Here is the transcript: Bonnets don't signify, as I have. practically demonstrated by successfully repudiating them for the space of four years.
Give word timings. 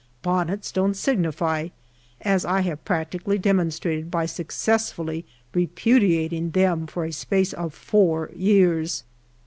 Bonnets 0.23 0.71
don't 0.71 0.95
signify, 0.95 1.67
as 2.21 2.43
I 2.43 2.61
have. 2.61 2.83
practically 2.83 3.37
demonstrated 3.37 4.09
by 4.09 4.25
successfully 4.25 5.27
repudiating 5.53 6.49
them 6.49 6.87
for 6.87 7.05
the 7.05 7.13
space 7.13 7.53
of 7.53 7.71
four 7.71 8.31
years. 8.35 9.03